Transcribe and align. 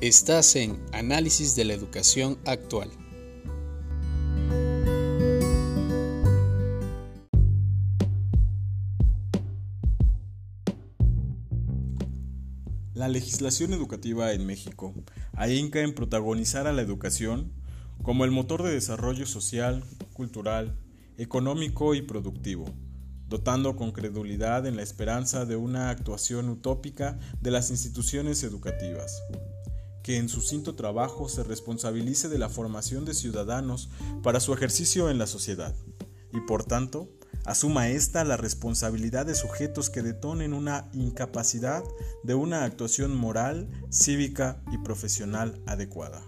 Estás 0.00 0.56
en 0.56 0.82
Análisis 0.94 1.54
de 1.56 1.66
la 1.66 1.74
Educación 1.74 2.38
Actual. 2.46 2.88
La 12.94 13.08
legislación 13.08 13.74
educativa 13.74 14.32
en 14.32 14.46
México 14.46 14.94
ahinca 15.34 15.80
en 15.80 15.94
protagonizar 15.94 16.66
a 16.66 16.72
la 16.72 16.80
educación 16.80 17.52
como 18.02 18.24
el 18.24 18.30
motor 18.30 18.62
de 18.62 18.72
desarrollo 18.72 19.26
social, 19.26 19.84
cultural, 20.14 20.78
económico 21.18 21.94
y 21.94 22.00
productivo, 22.00 22.64
dotando 23.28 23.76
con 23.76 23.92
credulidad 23.92 24.66
en 24.66 24.76
la 24.76 24.82
esperanza 24.82 25.44
de 25.44 25.56
una 25.56 25.90
actuación 25.90 26.48
utópica 26.48 27.18
de 27.42 27.50
las 27.50 27.70
instituciones 27.70 28.42
educativas, 28.44 29.22
que 30.02 30.16
en 30.16 30.28
su 30.28 30.40
cinto 30.40 30.74
trabajo 30.74 31.28
se 31.28 31.42
responsabilice 31.42 32.28
de 32.28 32.38
la 32.38 32.48
formación 32.48 33.04
de 33.04 33.14
ciudadanos 33.14 33.90
para 34.22 34.40
su 34.40 34.52
ejercicio 34.54 35.10
en 35.10 35.18
la 35.18 35.26
sociedad, 35.26 35.74
y 36.32 36.40
por 36.40 36.64
tanto, 36.64 37.08
asuma 37.44 37.88
ésta 37.88 38.24
la 38.24 38.36
responsabilidad 38.36 39.26
de 39.26 39.34
sujetos 39.34 39.90
que 39.90 40.02
detonen 40.02 40.52
una 40.52 40.88
incapacidad 40.92 41.82
de 42.22 42.34
una 42.34 42.64
actuación 42.64 43.16
moral, 43.16 43.68
cívica 43.90 44.62
y 44.72 44.78
profesional 44.78 45.60
adecuada. 45.66 46.22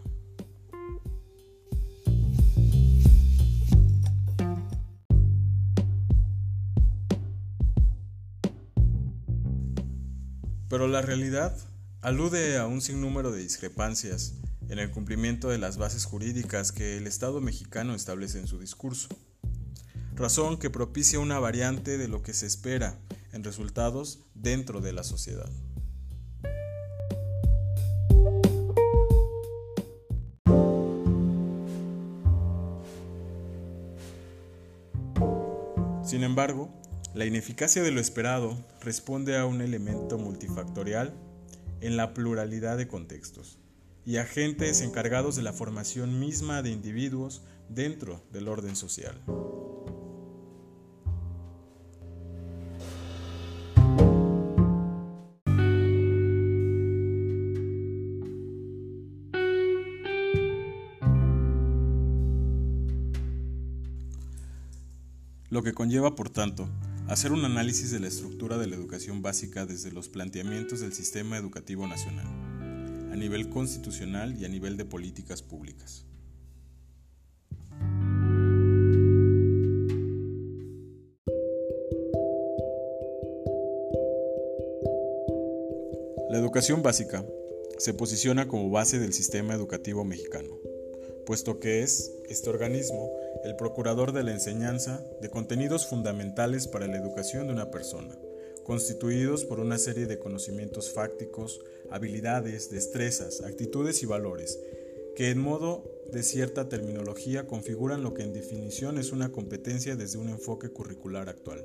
Pero 10.68 10.88
la 10.88 11.02
realidad 11.02 11.54
alude 12.02 12.58
a 12.58 12.66
un 12.66 12.80
sinnúmero 12.80 13.30
de 13.30 13.40
discrepancias 13.40 14.34
en 14.68 14.80
el 14.80 14.90
cumplimiento 14.90 15.50
de 15.50 15.58
las 15.58 15.76
bases 15.76 16.04
jurídicas 16.04 16.72
que 16.72 16.96
el 16.96 17.06
Estado 17.06 17.40
mexicano 17.40 17.94
establece 17.94 18.40
en 18.40 18.48
su 18.48 18.58
discurso, 18.58 19.08
razón 20.16 20.58
que 20.58 20.68
propicia 20.68 21.20
una 21.20 21.38
variante 21.38 21.98
de 21.98 22.08
lo 22.08 22.20
que 22.20 22.34
se 22.34 22.46
espera 22.46 22.98
en 23.32 23.44
resultados 23.44 24.24
dentro 24.34 24.80
de 24.80 24.92
la 24.92 25.04
sociedad. 25.04 25.48
Sin 36.04 36.24
embargo, 36.24 36.68
la 37.14 37.26
ineficacia 37.26 37.84
de 37.84 37.92
lo 37.92 38.00
esperado 38.00 38.58
responde 38.80 39.38
a 39.38 39.46
un 39.46 39.60
elemento 39.60 40.18
multifactorial 40.18 41.14
en 41.82 41.96
la 41.96 42.14
pluralidad 42.14 42.78
de 42.78 42.88
contextos 42.88 43.58
y 44.06 44.16
agentes 44.16 44.80
encargados 44.80 45.36
de 45.36 45.42
la 45.42 45.52
formación 45.52 46.18
misma 46.18 46.62
de 46.62 46.70
individuos 46.70 47.42
dentro 47.68 48.22
del 48.32 48.48
orden 48.48 48.76
social. 48.76 49.20
Lo 65.50 65.62
que 65.62 65.74
conlleva, 65.74 66.14
por 66.14 66.30
tanto, 66.30 66.66
Hacer 67.08 67.32
un 67.32 67.44
análisis 67.44 67.90
de 67.90 68.00
la 68.00 68.06
estructura 68.08 68.56
de 68.56 68.66
la 68.66 68.76
educación 68.76 69.22
básica 69.22 69.66
desde 69.66 69.92
los 69.92 70.08
planteamientos 70.08 70.80
del 70.80 70.92
sistema 70.94 71.36
educativo 71.36 71.86
nacional, 71.86 72.26
a 73.12 73.16
nivel 73.16 73.50
constitucional 73.50 74.40
y 74.40 74.44
a 74.44 74.48
nivel 74.48 74.76
de 74.76 74.84
políticas 74.84 75.42
públicas. 75.42 76.06
La 86.30 86.38
educación 86.38 86.82
básica 86.82 87.26
se 87.78 87.92
posiciona 87.92 88.48
como 88.48 88.70
base 88.70 88.98
del 88.98 89.12
sistema 89.12 89.52
educativo 89.52 90.04
mexicano, 90.04 90.48
puesto 91.26 91.60
que 91.60 91.82
es 91.82 92.10
este 92.28 92.48
organismo 92.48 93.10
el 93.44 93.56
procurador 93.56 94.12
de 94.12 94.22
la 94.22 94.32
enseñanza 94.32 95.04
de 95.20 95.30
contenidos 95.30 95.86
fundamentales 95.86 96.68
para 96.68 96.86
la 96.86 96.96
educación 96.96 97.46
de 97.46 97.52
una 97.52 97.70
persona, 97.70 98.16
constituidos 98.64 99.44
por 99.44 99.60
una 99.60 99.78
serie 99.78 100.06
de 100.06 100.18
conocimientos 100.18 100.92
fácticos, 100.92 101.60
habilidades, 101.90 102.70
destrezas, 102.70 103.42
actitudes 103.42 104.02
y 104.02 104.06
valores, 104.06 104.58
que 105.16 105.30
en 105.30 105.40
modo 105.40 105.84
de 106.10 106.22
cierta 106.22 106.68
terminología 106.68 107.46
configuran 107.46 108.02
lo 108.02 108.14
que 108.14 108.22
en 108.22 108.32
definición 108.32 108.98
es 108.98 109.12
una 109.12 109.32
competencia 109.32 109.96
desde 109.96 110.18
un 110.18 110.28
enfoque 110.28 110.70
curricular 110.70 111.28
actual. 111.28 111.64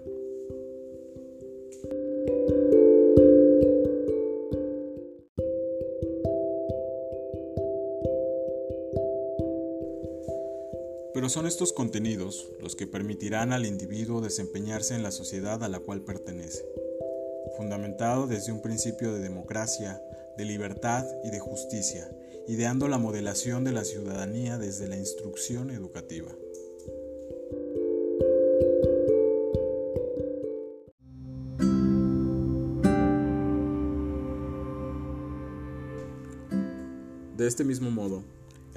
Pero 11.18 11.30
son 11.30 11.48
estos 11.48 11.74
contenidos 11.74 12.48
los 12.62 12.76
que 12.76 12.86
permitirán 12.86 13.52
al 13.52 13.66
individuo 13.66 14.22
desempeñarse 14.22 14.94
en 14.94 15.02
la 15.02 15.10
sociedad 15.10 15.64
a 15.64 15.68
la 15.68 15.80
cual 15.80 16.02
pertenece, 16.02 16.64
fundamentado 17.58 18.28
desde 18.28 18.52
un 18.52 18.62
principio 18.62 19.12
de 19.12 19.22
democracia, 19.22 20.00
de 20.38 20.46
libertad 20.46 21.08
y 21.24 21.32
de 21.32 21.40
justicia, 21.40 22.08
ideando 22.48 22.88
la 22.88 23.00
modelación 23.00 23.64
de 23.64 23.72
la 23.72 23.84
ciudadanía 23.84 24.60
desde 24.60 24.88
la 24.88 24.96
instrucción 24.96 25.72
educativa. 25.72 26.30
De 37.36 37.48
este 37.48 37.64
mismo 37.64 37.90
modo, 37.90 38.24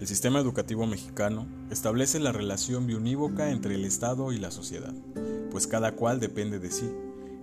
el 0.00 0.06
sistema 0.06 0.38
educativo 0.41 0.87
mexicano 0.87 1.47
establece 1.71 2.21
la 2.21 2.33
relación 2.33 2.87
biunívoca 2.87 3.50
entre 3.50 3.75
el 3.75 3.84
Estado 3.84 4.33
y 4.33 4.38
la 4.38 4.50
sociedad, 4.50 4.94
pues 5.50 5.66
cada 5.66 5.93
cual 5.93 6.21
depende 6.21 6.59
de 6.59 6.71
sí, 6.71 6.91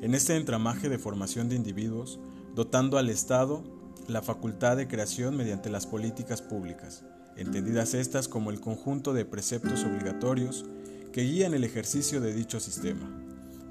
en 0.01 0.16
este 0.16 0.35
entramaje 0.35 0.90
de 0.90 0.97
formación 0.97 1.50
de 1.50 1.56
individuos, 1.56 2.19
dotando 2.56 2.97
al 2.97 3.12
Estado 3.12 3.63
la 4.07 4.23
facultad 4.23 4.75
de 4.75 4.88
creación 4.88 5.38
mediante 5.38 5.69
las 5.69 5.85
políticas 5.85 6.41
públicas, 6.41 7.03
entendidas 7.35 7.94
estas 7.94 8.28
como 8.28 8.50
el 8.50 8.59
conjunto 8.59 9.13
de 9.13 9.23
preceptos 9.23 9.84
obligatorios 9.84 10.66
que 11.13 11.22
guían 11.22 11.53
el 11.53 11.63
ejercicio 11.63 12.22
de 12.22 12.34
dicho 12.34 12.59
sistema. 12.59 13.07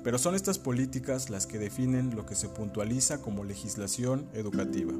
Pero 0.04 0.16
son 0.16 0.36
estas 0.36 0.60
políticas 0.60 1.28
las 1.28 1.48
que 1.48 1.58
definen 1.58 2.14
lo 2.14 2.24
que 2.24 2.36
se 2.36 2.48
puntualiza 2.48 3.20
como 3.20 3.42
legislación 3.42 4.28
educativa, 4.32 4.92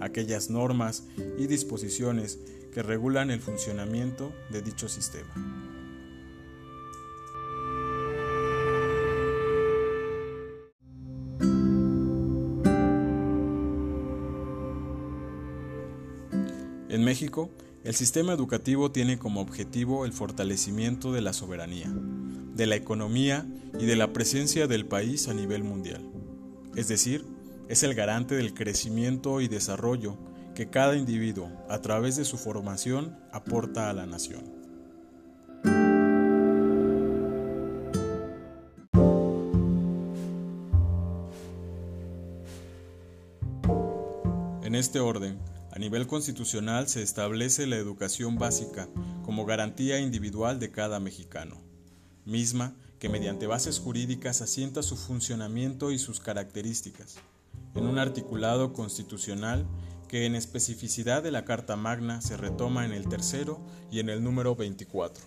aquellas 0.00 0.50
normas 0.50 1.04
y 1.38 1.46
disposiciones 1.46 2.40
que 2.72 2.82
regulan 2.82 3.30
el 3.30 3.40
funcionamiento 3.40 4.32
de 4.50 4.62
dicho 4.62 4.88
sistema. 4.88 5.30
En 16.88 17.04
México, 17.04 17.50
el 17.84 17.94
sistema 17.94 18.32
educativo 18.32 18.90
tiene 18.90 19.18
como 19.18 19.40
objetivo 19.40 20.04
el 20.04 20.12
fortalecimiento 20.12 21.12
de 21.12 21.22
la 21.22 21.32
soberanía, 21.32 21.90
de 21.90 22.66
la 22.66 22.76
economía 22.76 23.46
y 23.78 23.86
de 23.86 23.96
la 23.96 24.12
presencia 24.12 24.66
del 24.66 24.86
país 24.86 25.28
a 25.28 25.34
nivel 25.34 25.64
mundial. 25.64 26.02
Es 26.76 26.88
decir, 26.88 27.24
es 27.68 27.84
el 27.84 27.94
garante 27.94 28.34
del 28.34 28.52
crecimiento 28.52 29.40
y 29.40 29.48
desarrollo 29.48 30.18
que 30.54 30.68
cada 30.68 30.96
individuo, 30.96 31.50
a 31.68 31.80
través 31.80 32.16
de 32.16 32.24
su 32.24 32.36
formación, 32.36 33.16
aporta 33.32 33.90
a 33.90 33.92
la 33.92 34.06
nación. 34.06 34.60
En 44.62 44.76
este 44.76 45.00
orden, 45.00 45.40
a 45.72 45.78
nivel 45.80 46.06
constitucional 46.06 46.86
se 46.86 47.02
establece 47.02 47.66
la 47.66 47.76
educación 47.76 48.38
básica 48.38 48.88
como 49.24 49.44
garantía 49.44 49.98
individual 49.98 50.60
de 50.60 50.70
cada 50.70 51.00
mexicano, 51.00 51.56
misma 52.24 52.74
que 53.00 53.08
mediante 53.08 53.46
bases 53.46 53.80
jurídicas 53.80 54.42
asienta 54.42 54.82
su 54.82 54.96
funcionamiento 54.96 55.90
y 55.90 55.98
sus 55.98 56.20
características, 56.20 57.16
en 57.74 57.86
un 57.86 57.98
articulado 57.98 58.72
constitucional 58.72 59.66
que 60.10 60.26
en 60.26 60.34
especificidad 60.34 61.22
de 61.22 61.30
la 61.30 61.44
Carta 61.44 61.76
Magna 61.76 62.20
se 62.20 62.36
retoma 62.36 62.84
en 62.84 62.90
el 62.90 63.08
tercero 63.08 63.60
y 63.92 64.00
en 64.00 64.08
el 64.08 64.24
número 64.24 64.56
24. 64.56 65.24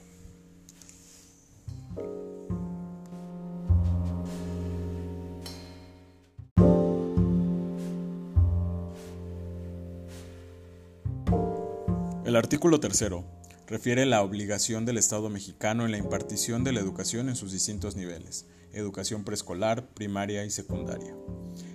El 12.26 12.36
artículo 12.36 12.82
tercero 12.82 13.24
refiere 13.68 14.06
la 14.06 14.22
obligación 14.22 14.84
del 14.84 14.98
Estado 14.98 15.30
mexicano 15.30 15.86
en 15.86 15.92
la 15.92 15.98
impartición 15.98 16.66
de 16.66 16.74
la 16.74 16.82
educación 16.82 17.30
en 17.30 17.38
sus 17.38 17.54
distintos 17.54 17.96
niveles, 17.96 18.48
educación 18.74 19.24
preescolar, 19.24 19.88
primaria 19.94 20.44
y 20.44 20.50
secundaria, 20.50 21.16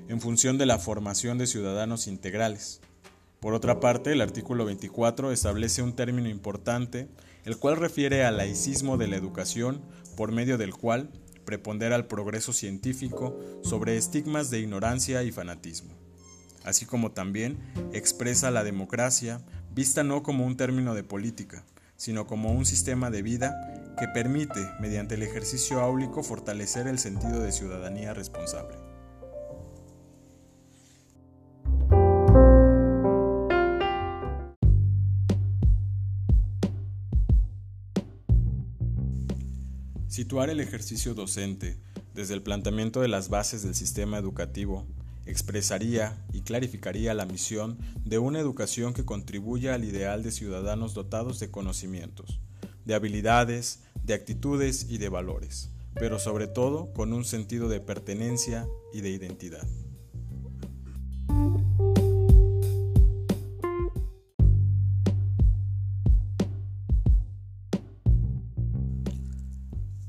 en 0.08 0.20
función 0.20 0.58
de 0.58 0.66
la 0.66 0.78
formación 0.78 1.38
de 1.38 1.46
ciudadanos 1.46 2.06
integrales. 2.06 2.82
Por 3.40 3.55
otra 3.55 3.79
parte, 3.79 4.12
el 4.12 4.20
artículo 4.20 4.64
24 4.64 5.31
establece 5.31 5.82
un 5.82 5.94
término 5.94 6.29
importante, 6.29 7.08
el 7.44 7.56
cual 7.56 7.76
refiere 7.76 8.25
al 8.25 8.37
laicismo 8.37 8.96
de 8.96 9.06
la 9.06 9.17
educación, 9.17 9.81
por 10.17 10.32
medio 10.32 10.58
del 10.58 10.75
cual 10.75 11.11
prepondera 11.44 11.94
el 11.94 12.06
progreso 12.06 12.52
científico 12.52 13.38
sobre 13.62 13.96
estigmas 13.96 14.50
de 14.50 14.58
ignorancia 14.58 15.23
y 15.23 15.31
fanatismo, 15.31 15.94
así 16.64 16.85
como 16.85 17.12
también 17.12 17.58
expresa 17.93 18.50
la 18.50 18.64
democracia 18.64 19.40
vista 19.73 20.02
no 20.02 20.25
como 20.25 20.44
un 20.44 20.56
término 20.56 20.94
de 20.94 21.05
política, 21.05 21.64
sino 21.96 22.26
como 22.26 22.52
un 22.52 22.67
sistema 22.67 23.11
de 23.11 23.23
vida 23.23 23.94
que 23.99 24.08
permite, 24.08 24.69
mediante 24.81 25.14
el 25.14 25.23
ejercicio 25.23 25.81
áulico, 25.81 26.25
fortalecer 26.25 26.88
el 26.88 26.99
sentido 26.99 27.40
de 27.40 27.52
ciudadanía 27.52 28.14
responsable. 28.14 28.76
Situar 40.08 40.49
el 40.49 40.60
ejercicio 40.60 41.12
docente 41.12 41.78
desde 42.14 42.32
el 42.32 42.43
planteamiento 42.43 43.02
de 43.02 43.08
las 43.08 43.28
bases 43.28 43.62
del 43.62 43.75
sistema 43.75 44.16
educativo 44.16 44.87
expresaría 45.26 46.25
y 46.32 46.40
clarificaría 46.40 47.12
la 47.12 47.26
misión 47.26 47.78
de 48.06 48.19
una 48.19 48.40
educación 48.40 48.94
que 48.94 49.05
contribuya 49.05 49.75
al 49.75 49.84
ideal 49.84 50.22
de 50.22 50.31
ciudadanos 50.31 50.94
dotados 50.94 51.38
de 51.40 51.50
conocimientos, 51.50 52.40
de 52.87 52.94
habilidades, 52.94 53.81
de 54.02 54.14
actitudes 54.14 54.87
y 54.88 54.96
de 54.96 55.10
valores, 55.10 55.69
pero 55.93 56.19
sobre 56.19 56.46
todo 56.46 56.94
con 56.94 57.12
un 57.12 57.26
sentido 57.26 57.69
de 57.69 57.81
pertenencia 57.81 58.66
y 58.94 59.02
de 59.02 59.11
identidad. 59.11 59.69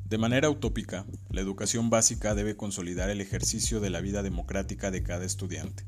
De 0.09 0.17
manera 0.17 0.49
utópica, 0.49 1.05
la 1.29 1.39
educación 1.39 1.91
básica 1.91 2.33
debe 2.33 2.57
consolidar 2.57 3.11
el 3.11 3.21
ejercicio 3.21 3.79
de 3.79 3.91
la 3.91 4.01
vida 4.01 4.23
democrática 4.23 4.89
de 4.89 5.03
cada 5.03 5.23
estudiante, 5.23 5.85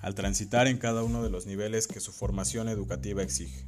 al 0.00 0.14
transitar 0.14 0.66
en 0.68 0.78
cada 0.78 1.02
uno 1.02 1.22
de 1.22 1.28
los 1.28 1.44
niveles 1.44 1.86
que 1.86 2.00
su 2.00 2.12
formación 2.12 2.70
educativa 2.70 3.22
exige. 3.22 3.66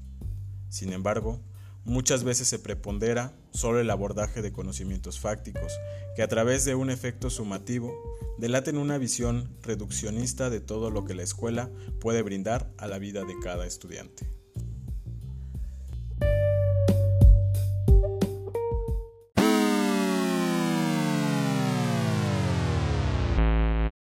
Sin 0.71 0.95
embargo, 0.95 1.43
muchas 1.85 2.25
veces 2.25 2.49
se 2.49 2.59
prepondera 2.59 3.35
solo 3.51 3.79
el 3.79 3.91
abordaje 3.91 4.41
de 4.41 4.53
conocimientos 4.53 5.21
fácticos, 5.21 5.71
que 6.17 6.23
a 6.23 6.29
través 6.29 6.65
de 6.65 6.75
un 6.75 6.89
efecto 6.89 7.29
sumativo 7.29 7.95
delaten 8.39 8.79
una 8.79 8.97
visión 8.97 9.55
reduccionista 9.61 10.49
de 10.49 10.61
todo 10.61 10.91
lo 10.91 11.05
que 11.05 11.15
la 11.15 11.25
escuela 11.25 11.69
puede 12.01 12.23
brindar 12.23 12.73
a 12.79 12.87
la 12.87 12.99
vida 12.99 13.27
de 13.27 13.35
cada 13.43 13.67
estudiante. 13.67 14.40